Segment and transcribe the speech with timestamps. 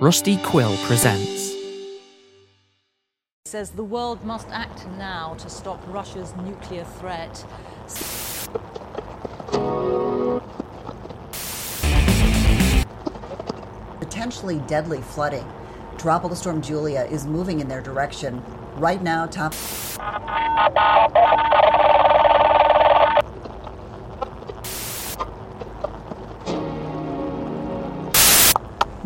[0.00, 1.56] Rusty Quill presents.
[3.46, 7.44] says the world must act now to stop Russia's nuclear threat.
[13.98, 15.46] potentially deadly flooding.
[15.96, 18.42] Tropical storm Julia is moving in their direction.
[18.76, 19.54] Right now, top.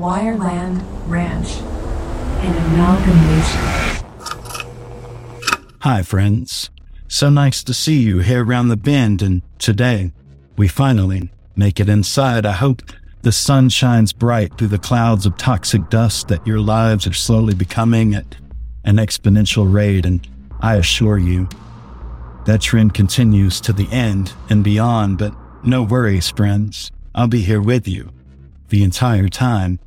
[0.03, 1.59] Wireland Ranch,
[2.42, 3.61] an amalgamation.
[5.78, 6.70] Hi, friends.
[7.06, 10.11] So nice to see you here around the bend, and today
[10.56, 12.45] we finally make it inside.
[12.45, 12.83] I hope
[13.20, 17.55] the sun shines bright through the clouds of toxic dust that your lives are slowly
[17.55, 18.34] becoming at
[18.83, 20.27] an exponential rate, and
[20.61, 21.48] I assure you
[22.47, 25.19] that trend continues to the end and beyond.
[25.19, 26.91] But no worries, friends.
[27.14, 28.11] I'll be here with you
[28.70, 29.78] the entire time.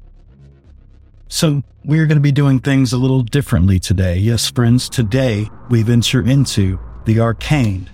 [1.36, 4.16] So, we're going to be doing things a little differently today.
[4.16, 7.90] Yes, friends, today we venture into the arcane,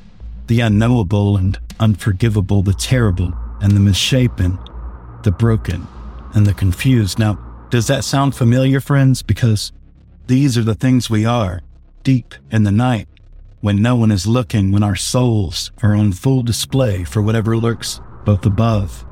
[0.45, 4.59] the unknowable and unforgivable, the terrible and the misshapen,
[5.23, 5.87] the broken
[6.35, 7.17] and the confused.
[7.17, 7.39] Now,
[7.71, 9.23] does that sound familiar, friends?
[9.23, 9.71] Because
[10.27, 11.63] these are the things we are
[12.03, 13.07] deep in the night
[13.59, 18.01] when no one is looking, when our souls are on full display for whatever lurks
[18.23, 19.03] both above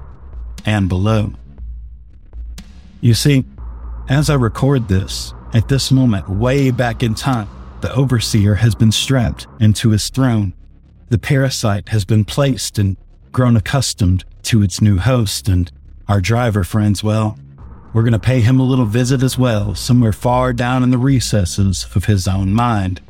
[0.67, 1.33] and below.
[3.02, 3.43] You see,
[4.09, 7.47] as I record this, at this moment, way back in time,
[7.81, 10.53] the overseer has been strapped into his throne.
[11.09, 12.97] The parasite has been placed and
[13.31, 15.71] grown accustomed to its new host, and
[16.07, 17.37] our driver friends, well,
[17.93, 20.97] we're going to pay him a little visit as well, somewhere far down in the
[20.97, 23.02] recesses of his own mind.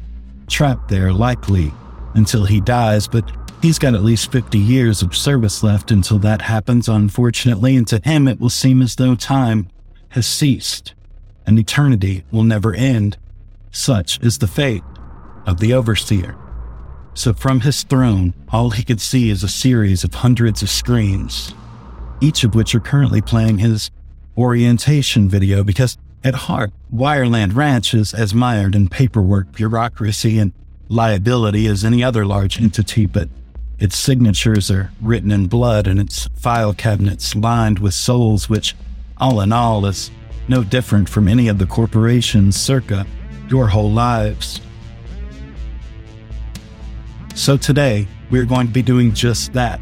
[0.48, 1.74] Trapped there, likely,
[2.14, 3.30] until he dies, but
[3.62, 8.02] he's got at least 50 years of service left until that happens, unfortunately, and to
[8.04, 9.70] him it will seem as though time
[10.10, 10.94] has ceased
[11.46, 13.18] and eternity will never end.
[13.72, 14.84] Such is the fate
[15.46, 16.36] of the overseer.
[17.14, 21.54] So from his throne, all he could see is a series of hundreds of screens,
[22.22, 23.92] each of which are currently playing his
[24.38, 30.52] orientation video because at heart, Wireland Ranch is as mired in paperwork, bureaucracy, and
[30.90, 33.30] liability as any other large entity, but
[33.80, 38.76] its signatures are written in blood and its file cabinets lined with souls, which,
[39.20, 40.12] all in all, is
[40.48, 43.06] no different from any of the corporations circa
[43.50, 44.62] your whole lives.
[47.36, 49.80] So today, we're going to be doing just that,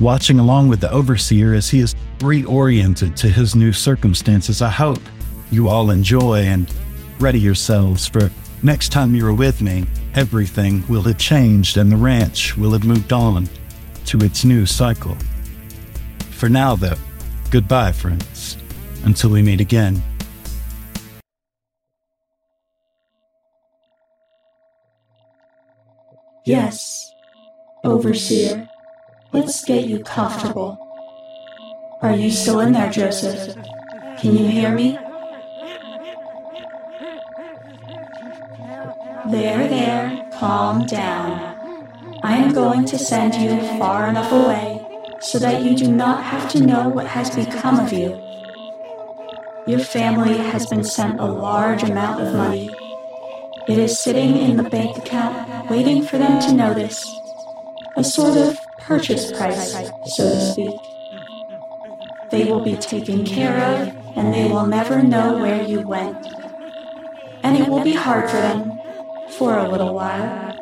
[0.00, 4.62] watching along with the overseer as he is reoriented to his new circumstances.
[4.62, 5.00] I hope
[5.50, 6.72] you all enjoy and
[7.20, 8.30] ready yourselves for
[8.62, 13.12] next time you're with me, everything will have changed and the ranch will have moved
[13.12, 13.48] on
[14.06, 15.16] to its new cycle.
[16.30, 16.98] For now, though,
[17.50, 18.56] goodbye, friends.
[19.04, 20.02] Until we meet again.
[26.46, 27.10] Yes,
[27.84, 28.66] Overseer,
[29.32, 30.78] let's get you comfortable.
[32.00, 33.54] Are you still in there, Joseph?
[34.18, 34.98] Can you hear me?
[39.30, 42.20] There, there, calm down.
[42.22, 44.80] I am going to send you far enough away
[45.20, 48.23] so that you do not have to know what has become of you.
[49.66, 52.68] Your family has been sent a large amount of money.
[53.66, 57.02] It is sitting in the bank account waiting for them to notice.
[57.96, 59.72] A sort of purchase price,
[60.04, 60.76] so to speak.
[62.30, 66.26] They will be taken care of and they will never know where you went.
[67.42, 68.78] And it will be hard for them
[69.30, 70.58] for a little while.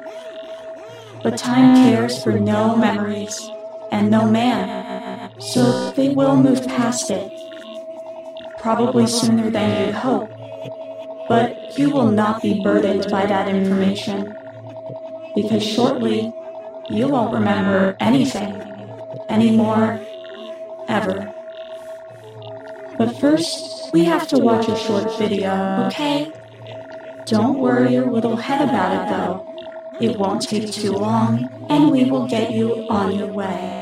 [1.25, 3.51] But time cares for no memories
[3.91, 7.42] and no man, so they will move past it
[8.63, 10.31] probably sooner than you'd hope.
[11.29, 14.37] But you will not be burdened by that information,
[15.35, 16.33] because shortly
[16.89, 18.55] you won't remember anything
[19.29, 20.01] anymore,
[20.89, 21.35] ever.
[22.99, 26.33] But first, we have to watch a short video, okay?
[27.27, 29.49] Don't worry your little head about it though.
[30.01, 33.82] It won't take too long, and we will get you on your way.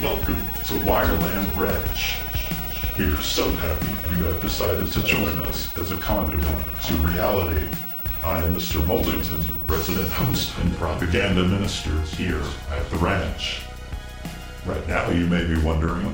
[0.00, 2.16] Welcome to Wireland Ranch.
[2.98, 6.42] We're so happy you have decided to join us as a conduit
[6.86, 7.66] to reality.
[8.24, 8.80] I am Mr.
[8.80, 13.60] Moldington, resident host and propaganda minister here at the ranch.
[14.64, 16.06] Right now, you may be wondering,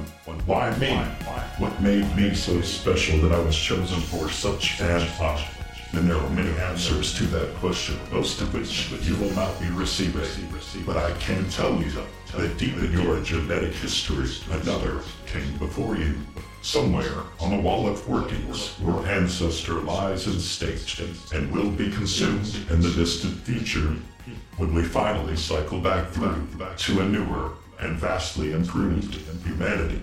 [0.47, 0.97] why me?
[1.59, 5.56] What made me so special that I was chosen for such fan honor?
[5.97, 9.71] And there are many answers to that question, most of which you will not be
[9.71, 10.47] receiving.
[10.85, 11.91] But I can tell you
[12.35, 16.15] that deep in your genetic history, another came before you.
[16.61, 21.01] Somewhere on the wall of workings, your ancestor lies in state
[21.33, 23.97] and will be consumed in the distant future
[24.59, 26.47] when we finally cycle back through
[26.77, 29.15] to a newer and vastly improved
[29.47, 30.01] humanity.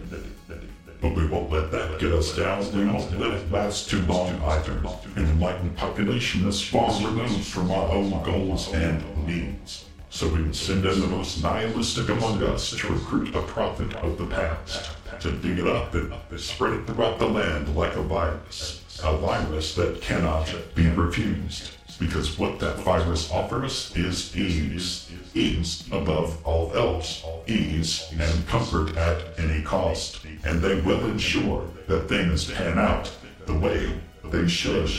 [1.03, 2.59] But we won't let that get us down.
[2.73, 4.81] We won't let it last too long either.
[5.17, 9.83] An enlightened population is far removed from our own goals and needs.
[10.09, 14.17] So we would send in the most nihilistic among us to recruit a prophet of
[14.17, 18.81] the past, to dig it up and spread it throughout the land like a virus.
[19.03, 21.71] A virus that cannot be refused.
[22.00, 25.10] Because what that virus offers is ease.
[25.34, 27.24] Ease above all else.
[27.48, 30.25] Ease and comfort at any cost.
[30.45, 33.12] And they will ensure that things pan out
[33.45, 34.90] the way they should.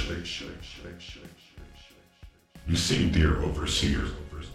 [2.67, 4.05] You see, dear Overseer,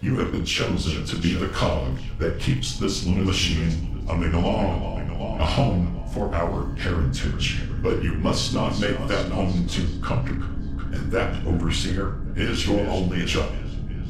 [0.01, 5.09] you have been chosen to be the cog that keeps this little machine humming along,
[5.39, 7.59] a home for our heritage.
[7.83, 10.58] But you must not make that home too comfortable.
[10.91, 13.51] And that, Overseer, is your only job.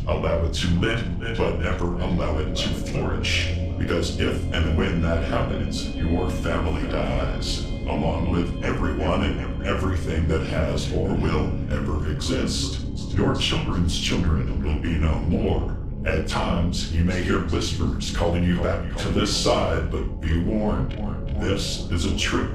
[0.07, 3.53] Allow it to live, but never allow it to flourish.
[3.77, 10.45] Because if and when that happens, your family dies, along with everyone and everything that
[10.47, 12.81] has or will ever exist.
[13.09, 15.77] Your children's children will be no more.
[16.05, 20.93] At times, you may hear whispers calling you back to this side, but be warned.
[21.41, 22.53] This is a trick.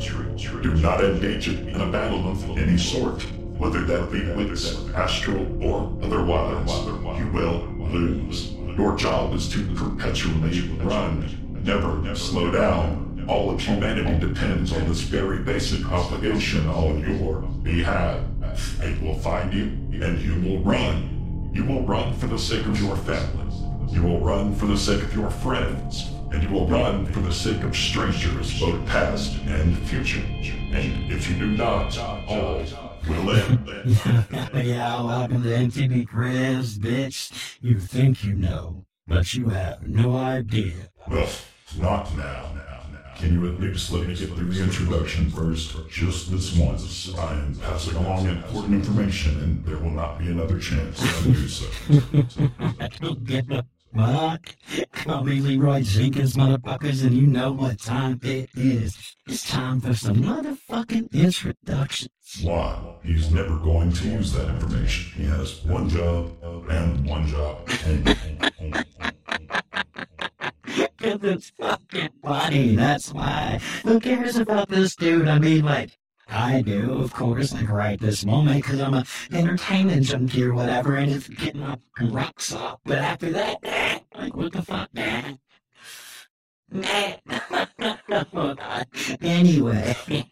[0.62, 3.24] Do not engage it in a battle of any sort,
[3.58, 6.70] whether that be with astral or otherwise.
[7.18, 8.52] You will lose.
[8.76, 13.24] Your job is to perpetually run, never slow down.
[13.28, 18.20] All of humanity depends on this very basic obligation on your behalf.
[18.82, 19.64] It will find you,
[20.04, 21.50] and you will run.
[21.54, 23.54] You will run for the sake of your family.
[23.94, 26.10] You will run for the sake of your friends.
[26.32, 30.18] And you will run for the sake of strangers, both past and future.
[30.18, 32.83] And if you do not, all.
[34.54, 37.32] yeah, welcome to MTV Cribs, bitch.
[37.60, 40.90] You think you know, but you have no idea.
[41.08, 41.28] Well,
[41.78, 42.54] not now.
[43.16, 45.76] Can you at least let me get through the introduction first?
[45.88, 47.14] Just this once.
[47.16, 51.48] I am passing along important information, and there will not be another chance to do
[51.48, 51.66] so.
[52.80, 53.64] I don't give a
[53.94, 59.16] me Leroy Jenkins, motherfuckers, and you know what time it is.
[59.26, 62.10] It's time for some motherfucking introductions.
[62.42, 62.78] Why?
[63.02, 65.22] He's never going to use that information.
[65.22, 66.36] He has one job
[66.70, 67.66] and one job.
[70.98, 73.60] Cause it's fucking funny, that's why.
[73.82, 75.28] Who cares about this dude?
[75.28, 75.90] I mean, like,
[76.28, 80.96] I do, of course, like right this moment, because I'm a entertainment junkie or whatever,
[80.96, 82.80] and it's getting my rocks off.
[82.84, 83.58] But after that,
[84.14, 85.38] like, what the fuck, man?
[89.20, 89.94] anyway,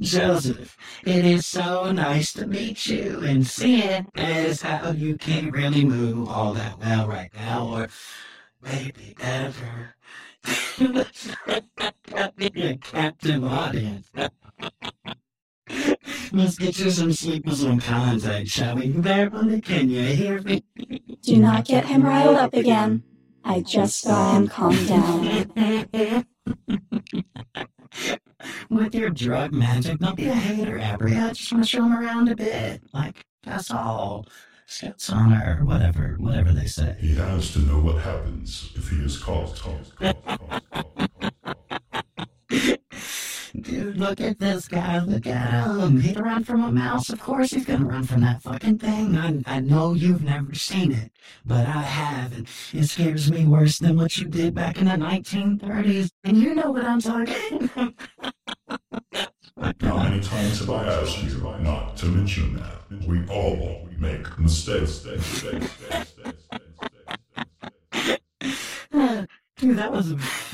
[0.00, 5.84] Joseph, it is so nice to meet you, and seeing as how you can't really
[5.84, 7.88] move all that well right now, or
[8.62, 9.96] maybe ever.
[12.80, 14.10] Captive audience.
[16.32, 18.88] Let's get you some sleep and some contact, shall we?
[18.88, 20.62] Beverly, can you hear me?
[21.22, 23.02] Do not get him riled up again.
[23.44, 25.50] I just saw him calm down.
[28.70, 31.20] With your drug magic, don't be a hater, Abry.
[31.20, 32.82] I just want to show him around a bit.
[32.92, 34.26] Like, that's all.
[34.66, 36.96] Skits on her, whatever, whatever they say.
[37.00, 39.56] He has to know what happens if he is caught.
[39.56, 40.24] called, called,
[40.72, 40.89] called,
[44.00, 44.98] look at this guy.
[45.04, 46.00] Look at him.
[46.00, 47.10] He'd run from a mouse.
[47.10, 49.16] Of course he's gonna run from that fucking thing.
[49.16, 51.12] I, I know you've never seen it,
[51.44, 54.92] but I have, and it scares me worse than what you did back in the
[54.92, 56.10] 1930s.
[56.24, 57.70] And you know what I'm talking
[59.82, 63.06] How many times have I asked you not to mention that?
[63.06, 65.44] We all make mistakes mistakes
[65.90, 66.39] mistakes.
[69.60, 70.14] Dude, that was a,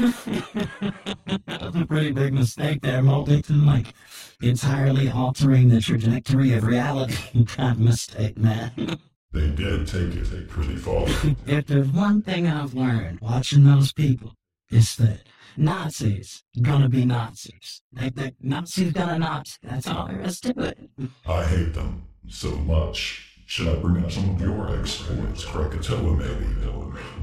[1.46, 3.64] that was a pretty big mistake there, Moldington.
[3.64, 3.94] Like,
[4.42, 7.16] entirely altering the trajectory of reality.
[7.56, 8.98] That mistake, man.
[9.32, 11.04] They did take it a pretty far.
[11.46, 14.34] if there's one thing I've learned watching those people,
[14.70, 15.20] it's that
[15.56, 17.82] Nazis gonna be Nazis.
[17.92, 19.56] They, they, Nazis gonna Nazi.
[19.62, 20.90] That's all there is to it.
[21.26, 23.35] I hate them so much.
[23.48, 25.44] Should I bring up some of your exploits?
[25.44, 26.46] Krakatoa, maybe?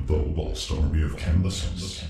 [0.08, 2.02] The lost army of Cambyses?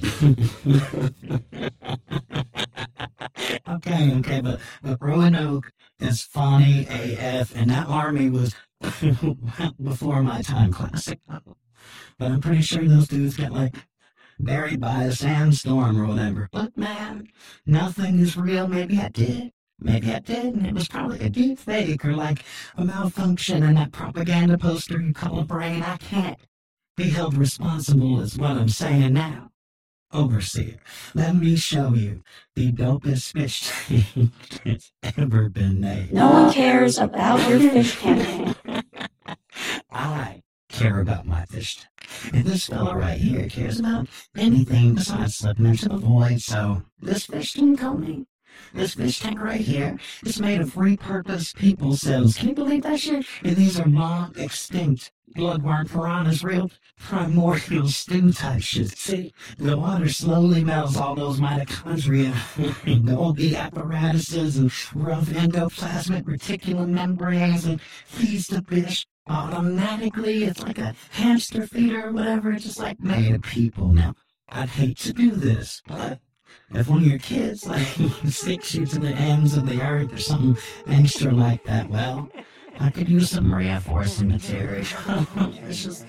[3.70, 8.56] okay, okay, but, but Roanoke is funny AF, and that army was
[9.84, 11.20] before my time classic.
[11.28, 13.76] But I'm pretty sure those dudes get like
[14.40, 16.50] buried by a sandstorm or whatever.
[16.52, 17.30] But man,
[17.66, 18.68] nothing is real.
[18.68, 19.52] Maybe I did.
[19.84, 22.44] Maybe it did, and it was probably a deep fake or like
[22.78, 25.84] a malfunction in that propaganda poster you call a brain.
[25.84, 26.40] I can't
[26.96, 29.50] be held responsible, is what I'm saying now.
[30.14, 30.78] Overseer,
[31.14, 32.24] let me show you
[32.56, 34.32] the dopest fish tank
[34.64, 36.14] that's ever been made.
[36.14, 38.56] No one cares about your fish campaign.
[39.92, 42.34] I care about my fish tank.
[42.34, 47.26] And this fella right here cares about anything besides slipping into the void, so this
[47.26, 48.26] fish can call me.
[48.74, 52.38] This fish tank right here is made of repurposed people cells.
[52.38, 53.26] Can you believe that shit?
[53.44, 58.98] And these are long extinct bloodworm piranhas, real primordial stew type shit.
[58.98, 62.32] See, the water slowly melts all those mitochondria,
[63.06, 70.44] Golgi apparatuses, and rough endoplasmic reticulum membranes, and feeds the fish automatically.
[70.44, 72.52] It's like a hamster feeder or whatever.
[72.52, 73.90] It's just like made of people.
[73.90, 74.16] Now,
[74.50, 76.20] I'd hate to do this, but
[76.74, 77.86] if one of your kids like
[78.28, 80.58] sticks you to the ends of the earth or something
[80.88, 82.30] extra like that, well,
[82.80, 84.86] I could use some reinforcing material.
[85.36, 86.06] let's just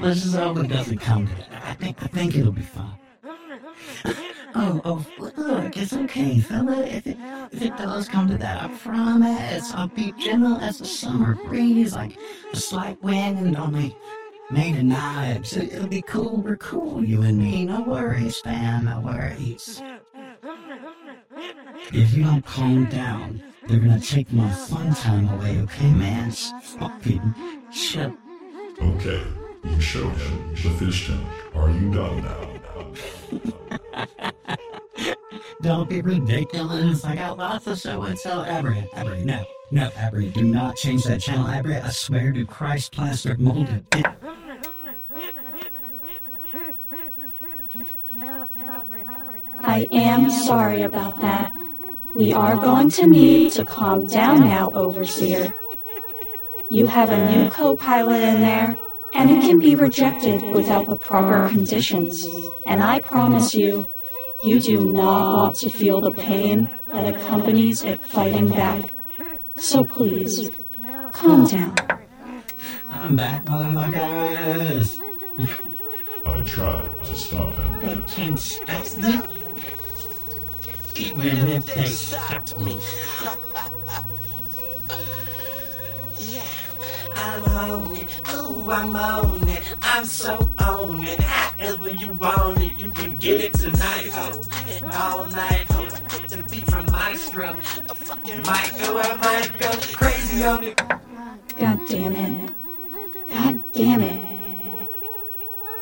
[0.00, 1.62] let's just hope it doesn't come to that.
[1.64, 2.98] I think I think it'll be fine.
[4.52, 6.82] Oh, oh, look, it's okay, fella.
[6.82, 7.16] If it,
[7.52, 11.94] if it does come to that, I promise I'll be gentle as a summer breeze,
[11.94, 12.18] like
[12.52, 13.94] a slight wind on my
[14.50, 15.56] made of knives.
[15.56, 16.38] It, it'll be cool.
[16.38, 17.64] We're cool, you and me.
[17.64, 18.86] No worries, fam.
[18.86, 19.82] No worries.
[21.92, 26.30] If you don't calm down, they're gonna take my fun time away, okay, man?
[26.30, 27.34] Fucking
[27.72, 28.12] shit.
[28.80, 29.22] Okay,
[29.64, 31.26] you showed him the fish tank.
[31.54, 32.46] Are you done now?
[35.62, 37.04] Don't be ridiculous.
[37.04, 38.44] I got lots of show and tell.
[38.44, 39.44] Abry, Abry, no.
[39.70, 41.84] No, Abry, do not change that channel, Abry.
[41.84, 43.84] I swear to Christ, plastic molded.
[49.70, 51.54] I am sorry about that.
[52.16, 55.54] We are going to need to calm down now, Overseer.
[56.68, 58.76] You have a new co pilot in there,
[59.14, 62.26] and it can be rejected without the proper conditions.
[62.66, 63.88] And I promise you,
[64.42, 68.90] you do not want to feel the pain that accompanies it fighting back.
[69.54, 70.50] So please,
[71.12, 71.76] calm down.
[72.90, 74.98] I'm back, motherfuckers.
[76.26, 77.80] I tried to stop him.
[77.80, 79.39] They can't stop me.
[81.00, 82.76] Even if they stop me.
[86.18, 86.42] yeah,
[87.16, 91.18] I'm on it, ooh, I'm on it, I'm so on it.
[91.20, 94.42] However you want it, you can get it tonight, ho.
[94.68, 95.84] And all night, ho.
[95.84, 97.48] I get the beat from Maestro.
[97.48, 100.76] I fucking might go, I might go crazy on it.
[101.56, 102.52] God damn it.
[103.30, 104.20] God damn it.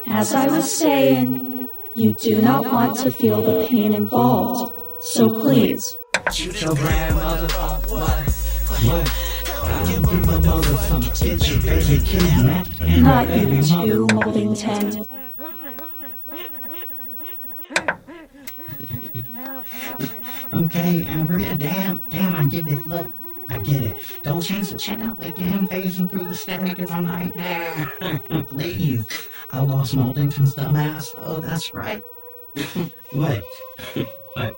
[0.07, 4.78] As I was saying, you do not want to feel the pain involved.
[5.01, 5.97] So please,
[6.33, 8.29] Shoot your grandmother up, what?
[8.85, 9.15] What?
[9.65, 11.25] I don't give a motherfucker.
[11.25, 12.81] Get your baby kidnapped.
[12.81, 15.07] and not your you mother- too, Moldington.
[20.55, 22.87] Okay, Abria, damn, damn, I get it.
[22.89, 23.07] Look,
[23.51, 23.97] I get it.
[24.23, 27.93] Don't change the channel again, phasing through the static is a nightmare.
[28.49, 29.07] Please.
[29.53, 31.15] I lost Moldington's dumbass.
[31.19, 32.03] Oh, that's right.
[33.13, 33.43] what?
[34.35, 34.55] what?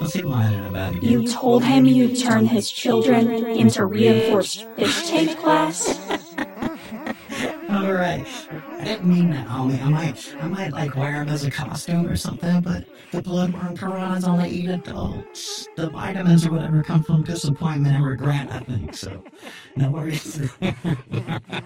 [0.00, 5.98] You told him you'd turn his children into reinforced fish tank class?
[7.70, 8.26] All right.
[8.72, 9.82] I didn't mean that, homie.
[9.82, 13.78] I might, I might like wear him as a costume or something, but the bloodworm
[13.78, 15.66] piranhas only eat adults.
[15.76, 18.94] The vitamins or whatever come from disappointment and regret, I think.
[18.94, 19.22] So,
[19.76, 20.40] no worries.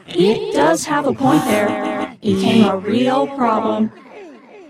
[0.07, 2.17] He does have a point there.
[2.23, 3.91] Became a real problem.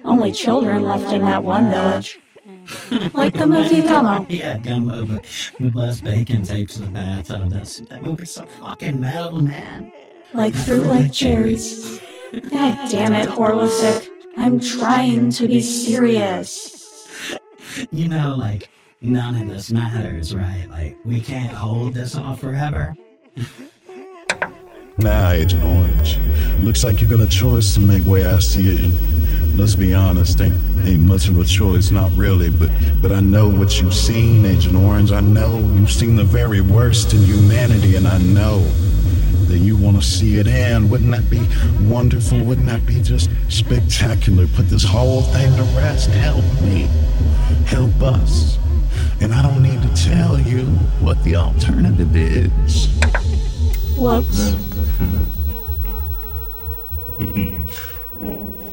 [0.04, 2.19] Only children left in that one village.
[3.14, 4.26] Like the movie Gummo.
[4.28, 5.24] yeah, gumbo, but
[5.58, 7.50] with less bacon tapes in the bathtub.
[7.50, 9.92] That's that movie's so fucking metal, man.
[10.32, 12.00] Like fruit like cherries.
[12.32, 14.08] God damn it, Horlicek.
[14.36, 17.36] I'm trying to be serious.
[17.90, 18.70] You know, like
[19.00, 20.66] none of this matters, right?
[20.70, 22.96] Like we can't hold this off forever.
[24.98, 26.18] Now, Agent Orange,
[26.62, 28.92] looks like you got a choice to make way I see it.
[29.60, 32.70] Let's be honest, ain't, ain't much of a choice, not really, but
[33.02, 35.12] but I know what you've seen, Agent Orange.
[35.12, 38.60] I know you've seen the very worst in humanity, and I know
[39.48, 40.90] that you want to see it end.
[40.90, 41.46] Wouldn't that be
[41.86, 42.42] wonderful?
[42.42, 44.46] Wouldn't that be just spectacular?
[44.46, 46.08] Put this whole thing to rest.
[46.08, 46.88] Help me.
[47.66, 48.58] Help us.
[49.20, 50.64] And I don't need to tell you
[51.04, 52.86] what the alternative is.
[53.98, 54.54] Whoops.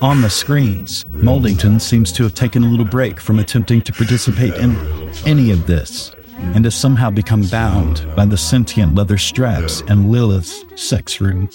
[0.00, 4.54] On the screens, Moldington seems to have taken a little break from attempting to participate
[4.54, 4.76] in
[5.26, 10.64] any of this and has somehow become bound by the sentient leather straps and Lilith's
[10.74, 11.48] sex room.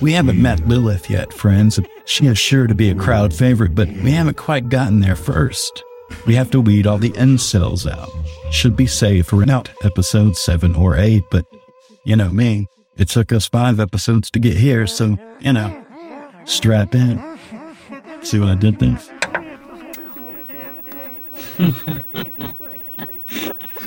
[0.00, 1.80] We haven't met Lilith yet, friends.
[2.04, 5.82] She is sure to be a crowd favorite, but we haven't quite gotten there first.
[6.26, 8.10] We have to weed all the incels out.
[8.52, 11.44] Should be saved for an out episode 7 or 8, but
[12.04, 15.84] you know me, it took us five episodes to get here, so, you know,
[16.44, 17.38] strap in.
[18.22, 18.98] See what I did there?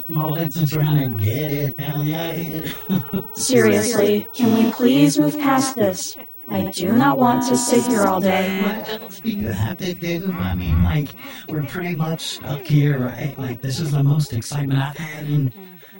[0.08, 1.80] Mullet's trying to get it.
[1.80, 2.68] Hell yeah.
[3.34, 6.18] Seriously, can we please move past this?
[6.50, 8.62] I do not want to sit here all day.
[8.62, 10.32] What else do you have to do?
[10.38, 11.10] I mean, like,
[11.48, 13.34] we're pretty much stuck here, right?
[13.38, 15.54] Like, this is the most excitement I've had in,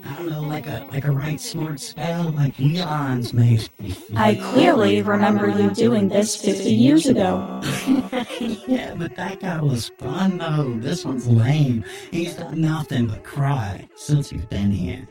[0.06, 3.70] I don't know, like a like a right smart spell, like eons, mate.
[4.16, 7.62] I clearly remember you doing this 50 years ago.
[8.68, 10.74] yeah, but that guy was fun though.
[10.78, 11.86] This one's lame.
[12.12, 15.08] He's done nothing but cry since he's been here.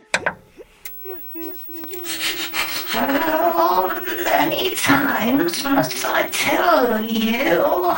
[2.93, 7.95] How many times must I tell you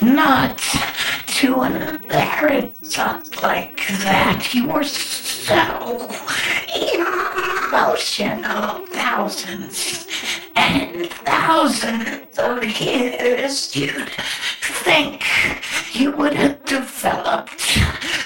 [0.00, 0.62] not
[1.36, 1.72] to an
[2.98, 4.54] us like that?
[4.54, 6.08] You were so
[7.68, 8.86] emotional.
[8.86, 10.06] Thousands
[10.54, 13.76] and thousands of years.
[13.76, 14.08] You'd
[14.62, 15.24] think
[15.92, 17.60] you would have developed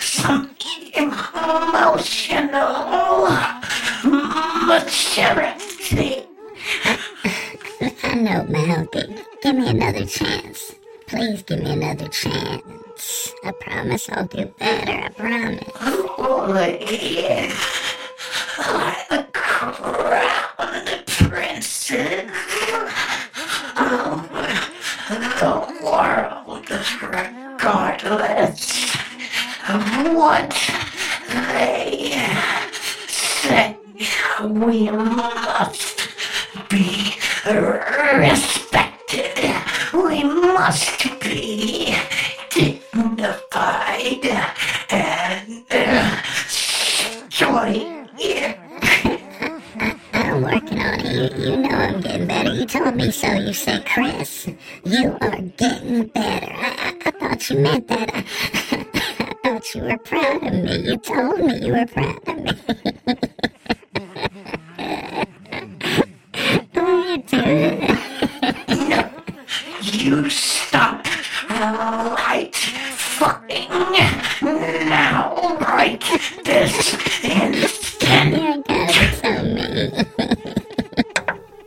[0.01, 0.55] some
[0.95, 2.07] emotional
[4.67, 6.27] maturity.
[8.05, 9.25] I know, Malky.
[9.43, 10.77] Give me another chance.
[11.09, 12.80] Please give me another chance.
[13.45, 14.93] I promise I'll do better.
[14.93, 15.65] I promise.
[15.75, 16.79] Holy,
[18.59, 22.31] oh, the crown princess
[23.77, 24.29] of
[25.41, 26.69] the world,
[27.03, 28.63] regardless
[29.69, 29.81] of
[30.15, 30.51] what
[31.29, 32.13] they
[33.07, 33.77] say.
[34.43, 36.09] We must
[36.69, 37.15] be
[38.17, 39.55] respected.
[39.93, 41.95] We must be
[42.51, 44.25] dignified
[44.91, 46.23] and uh,
[47.29, 47.87] joy.
[50.13, 51.33] I'm working on it.
[51.37, 52.55] You, you know I'm getting better.
[52.55, 53.33] You told me so.
[53.33, 54.47] You said, Chris,
[54.85, 56.53] you are getting better.
[56.53, 58.09] I, I, thought you meant that.
[58.15, 58.25] I,
[59.19, 60.79] I thought you were proud of me.
[60.79, 62.53] You told me you were proud of me.
[66.77, 67.99] oh, dude.
[69.83, 71.05] You stop
[71.49, 73.71] right fucking
[74.41, 76.01] now, right
[76.45, 78.37] this instant.
[78.37, 80.05] You gotta tell me.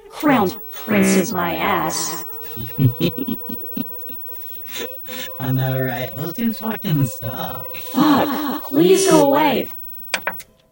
[0.09, 2.25] Crowned Prince is my ass.
[5.39, 6.11] I know, right?
[6.17, 7.65] Let's do fucking stuff.
[7.93, 9.69] Fuck, please go away.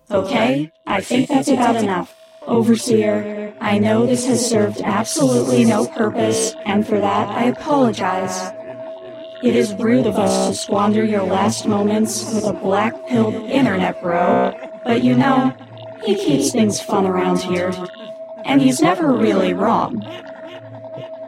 [0.09, 2.17] Okay, I think that's about enough.
[2.47, 8.51] Overseer, I know this has served absolutely no purpose, and for that I apologize.
[9.43, 14.01] It is rude of us to squander your last moments with a black pilled internet
[14.01, 15.53] bro, but you know,
[16.03, 17.71] he keeps things fun around here.
[18.45, 19.99] And he's never really wrong.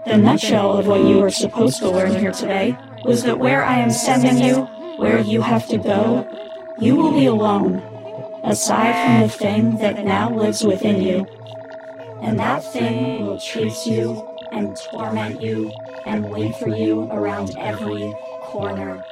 [0.08, 3.78] The nutshell of what you were supposed to learn here today was that where I
[3.78, 4.64] am sending you,
[4.98, 6.28] where you have to go,
[6.80, 7.82] you will be alone,
[8.44, 11.26] aside from the thing that now lives within you.
[12.22, 15.72] And that thing will chase you and torment you
[16.06, 19.04] and wait for you around every corner.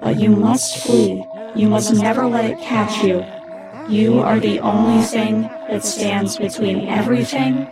[0.00, 1.26] But you must flee.
[1.54, 3.24] You must never let it catch you.
[3.88, 7.68] You are the only thing that stands between everything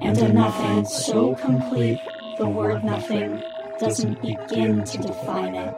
[0.00, 2.00] and a nothing so complete
[2.38, 3.42] the word nothing
[3.78, 5.74] doesn't begin to define it.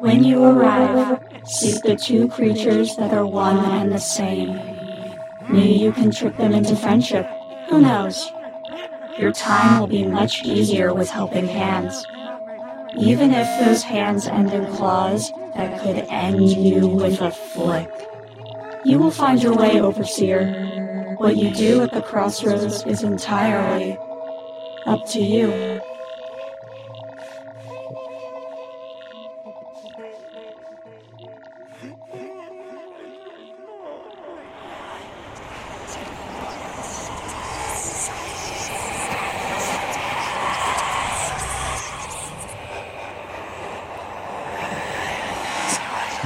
[0.00, 4.58] When you arrive, seek the two creatures that are one and the same.
[5.46, 7.28] Maybe you can trick them into friendship.
[7.68, 8.32] Who knows?
[9.18, 12.06] Your time will be much easier with helping hands.
[12.96, 17.90] Even if those hands end in claws that could end you with a flick.
[18.86, 21.14] You will find your way, Overseer.
[21.18, 23.98] What you do at the crossroads is entirely
[24.86, 25.79] up to you.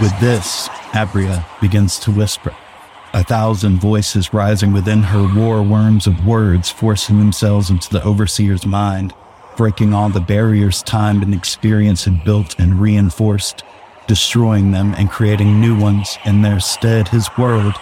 [0.01, 2.53] With this, Abria begins to whisper,
[3.13, 8.67] a thousand voices rising within her war worms of words forcing themselves into the overseer's
[8.67, 9.15] mind,
[9.57, 13.63] breaking all the barriers time and experience had built and reinforced,
[14.09, 17.07] destroying them and creating new ones in their stead.
[17.07, 17.75] His world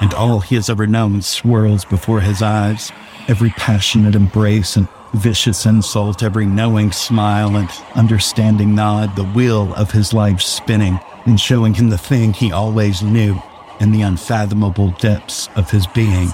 [0.00, 2.92] and all he has ever known swirls before his eyes,
[3.26, 9.90] every passionate embrace and vicious insult, every knowing smile and understanding nod, the wheel of
[9.90, 13.40] his life spinning and showing him the thing he always knew
[13.80, 16.28] in the unfathomable depths of his being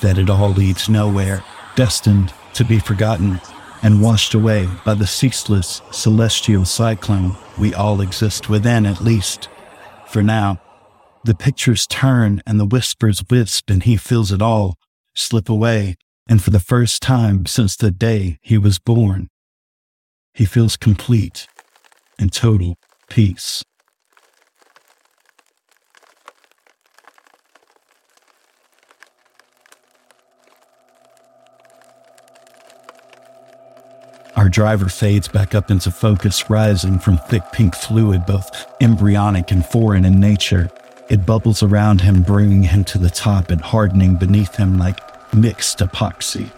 [0.00, 1.42] that it all leads nowhere,
[1.76, 3.40] destined to be forgotten
[3.82, 9.48] and washed away by the ceaseless celestial cyclone we all exist within, at least
[10.06, 10.60] for now.
[11.24, 14.78] The pictures turn and the whispers wisp, and he feels it all
[15.14, 15.96] slip away.
[16.26, 19.28] And for the first time since the day he was born,
[20.32, 21.46] he feels complete
[22.18, 22.76] and total
[23.08, 23.62] peace.
[34.36, 39.64] Our driver fades back up into focus, rising from thick pink fluid, both embryonic and
[39.64, 40.70] foreign in nature.
[41.08, 44.98] It bubbles around him, bringing him to the top and hardening beneath him like
[45.34, 46.50] mixed epoxy.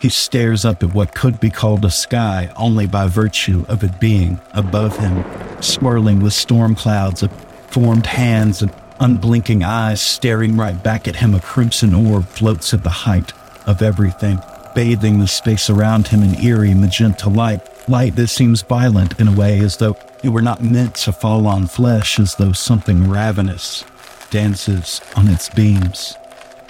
[0.00, 4.00] He stares up at what could be called a sky only by virtue of it
[4.00, 5.24] being above him,
[5.62, 7.32] swirling with storm clouds of
[7.68, 11.34] formed hands and unblinking eyes staring right back at him.
[11.34, 13.32] A crimson orb floats at the height
[13.66, 14.40] of everything
[14.74, 19.32] bathing the space around him in eerie magenta light, light that seems violent in a
[19.32, 23.84] way as though it were not meant to fall on flesh, as though something ravenous
[24.30, 26.16] dances on its beams.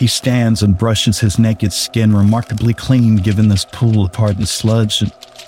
[0.03, 5.05] He stands and brushes his naked skin remarkably clean given this pool of hardened sludge,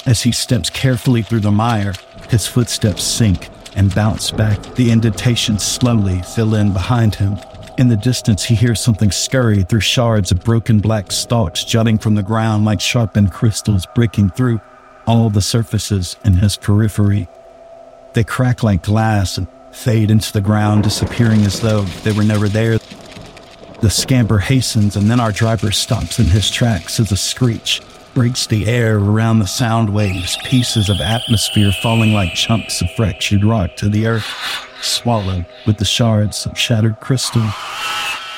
[0.07, 1.93] as he steps carefully through the mire,
[2.29, 4.63] his footsteps sink and bounce back.
[4.77, 7.37] The indentations slowly fill in behind him,
[7.79, 12.15] in the distance, he hears something scurry through shards of broken black stalks jutting from
[12.15, 14.61] the ground like sharpened crystals breaking through
[15.05, 17.27] all the surfaces in his periphery.
[18.13, 22.49] They crack like glass and fade into the ground, disappearing as though they were never
[22.49, 22.79] there.
[23.85, 27.83] The scamper hastens, and then our driver stops in his tracks as a screech
[28.15, 33.45] breaks the air around the sound waves, pieces of atmosphere falling like chunks of fractured
[33.45, 34.25] rock to the earth
[34.81, 37.43] swallowed with the shards of shattered crystal.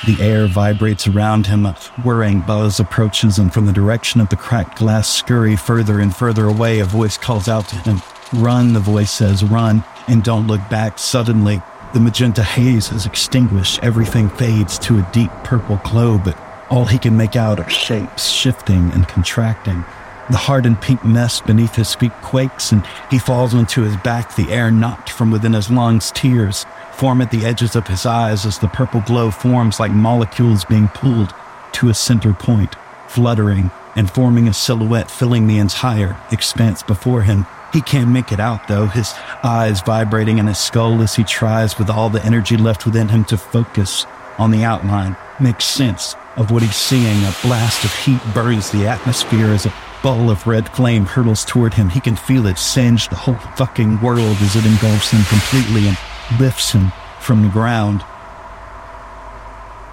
[0.05, 1.71] The air vibrates around him, a
[2.03, 6.47] whirring buzz approaches, and from the direction of the cracked glass scurry further and further
[6.47, 8.01] away, a voice calls out to him.
[8.33, 10.99] Run, the voice says, run, and don't look back.
[10.99, 11.61] Suddenly,
[11.93, 13.79] the magenta haze is extinguished.
[13.81, 16.37] Everything fades to a deep purple glow, but
[16.69, 19.85] all he can make out are shapes shifting and contracting.
[20.29, 24.51] The hardened pink mess beneath his feet quakes and he falls onto his back, the
[24.51, 26.11] air knocked from within his lungs.
[26.11, 30.65] Tears form at the edges of his eyes as the purple glow forms like molecules
[30.65, 31.33] being pulled
[31.73, 32.75] to a center point,
[33.07, 37.45] fluttering and forming a silhouette filling the entire expanse before him.
[37.73, 41.77] He can't make it out though, his eyes vibrating in his skull as he tries
[41.77, 44.05] with all the energy left within him to focus
[44.37, 47.23] on the outline, make sense of what he's seeing.
[47.25, 51.73] A blast of heat burns the atmosphere as a ball of red flame hurtles toward
[51.73, 51.89] him.
[51.89, 55.97] He can feel it singe the whole fucking world as it engulfs him completely and
[56.39, 58.03] lifts him from the ground.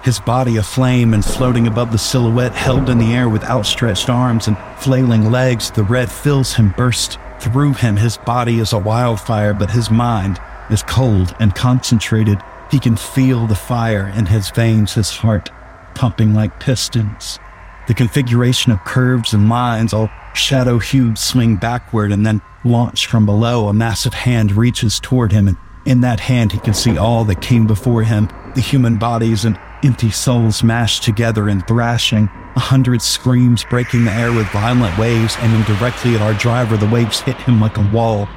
[0.03, 4.47] His body aflame and floating above the silhouette, held in the air with outstretched arms
[4.47, 7.97] and flailing legs, the red fills him, bursts through him.
[7.97, 12.39] His body is a wildfire, but his mind is cold and concentrated.
[12.71, 15.49] He can feel the fire in his veins, his heart
[15.93, 17.39] pumping like pistons.
[17.87, 23.25] The configuration of curves and lines, all shadow hued, swing backward and then launch from
[23.25, 23.67] below.
[23.67, 27.41] A massive hand reaches toward him, and in that hand he can see all that
[27.41, 32.29] came before him the human bodies and empty souls mashed together and thrashing.
[32.55, 36.77] A hundred screams breaking the air with violent waves aiming directly at our driver.
[36.77, 38.29] The waves hit him like a wall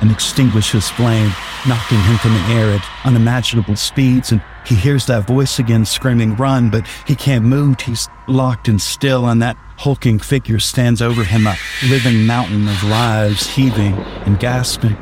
[0.00, 1.30] and extinguish his flame,
[1.66, 4.32] knocking him from the air at unimaginable speeds.
[4.32, 7.80] And he hears that voice again screaming, Run, but he can't move.
[7.80, 11.56] He's locked and still, and that hulking figure stands over him, a
[11.88, 13.94] living mountain of lives, heaving
[14.26, 14.96] and gasping.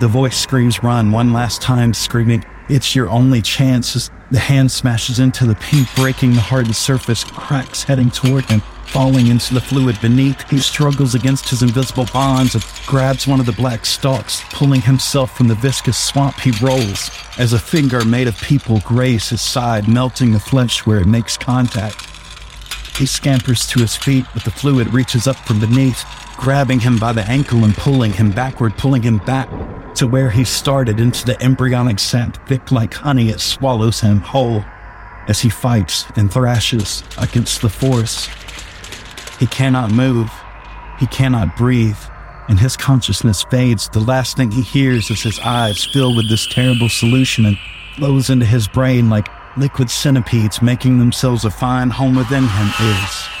[0.00, 4.70] The voice screams, Run, one last time, screaming, It's your only chance as the hand
[4.70, 9.60] smashes into the pink, breaking the hardened surface, cracks heading toward him, falling into the
[9.60, 10.48] fluid beneath.
[10.48, 15.36] He struggles against his invisible bonds and grabs one of the black stalks, pulling himself
[15.36, 19.88] from the viscous swamp he rolls as a finger made of people graze his side,
[19.88, 22.06] melting the flesh where it makes contact.
[22.96, 26.04] He scampers to his feet, but the fluid reaches up from beneath,
[26.40, 29.48] grabbing him by the ankle and pulling him backward, pulling him back
[29.94, 33.28] to where he started into the embryonic sap, thick like honey.
[33.28, 34.64] It swallows him whole
[35.28, 38.26] as he fights and thrashes against the force.
[39.38, 40.30] He cannot move,
[40.98, 41.98] he cannot breathe,
[42.48, 43.90] and his consciousness fades.
[43.90, 47.58] The last thing he hears is his eyes fill with this terrible solution and
[47.96, 53.39] flows into his brain like liquid centipedes making themselves a fine home within him is.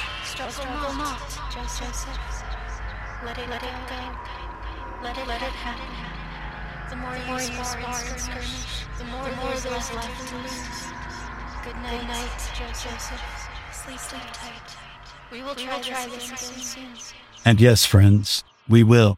[15.30, 17.14] We will try, try this again soon.
[17.44, 19.16] And yes, friends, we will.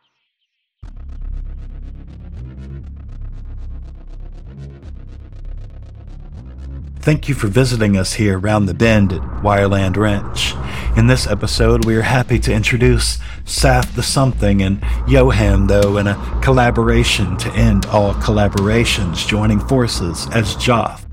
[7.00, 10.54] Thank you for visiting us here around the bend at Wireland Ranch.
[10.98, 16.06] In this episode, we are happy to introduce Saph the Something and Johan, though, in
[16.06, 21.06] a collaboration to end all collaborations, joining forces as JOPH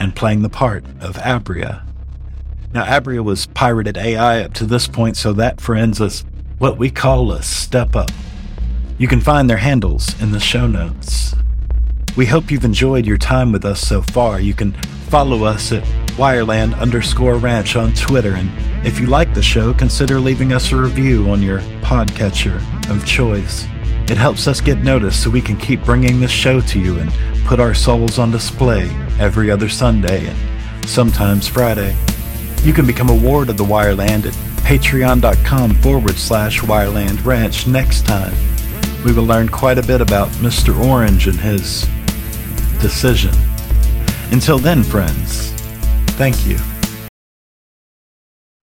[0.00, 1.83] and playing the part of Abria.
[2.74, 6.24] Now, Abria was pirated AI up to this point, so that, friends, is
[6.58, 8.10] what we call a step up.
[8.98, 11.36] You can find their handles in the show notes.
[12.16, 14.40] We hope you've enjoyed your time with us so far.
[14.40, 14.72] You can
[15.08, 15.84] follow us at
[16.16, 18.34] Wireland underscore ranch on Twitter.
[18.34, 18.50] And
[18.84, 22.56] if you like the show, consider leaving us a review on your podcatcher
[22.90, 23.66] of choice.
[24.10, 27.12] It helps us get noticed so we can keep bringing this show to you and
[27.44, 28.88] put our souls on display
[29.20, 31.96] every other Sunday and sometimes Friday.
[32.64, 34.32] You can become a ward of the Wireland at
[34.64, 38.34] patreon.com forward slash Wireland Ranch next time.
[39.04, 40.74] We will learn quite a bit about Mr.
[40.86, 41.86] Orange and his
[42.80, 43.34] decision.
[44.30, 45.52] Until then, friends,
[46.16, 46.56] thank you.